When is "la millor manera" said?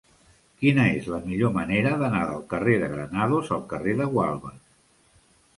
1.15-1.93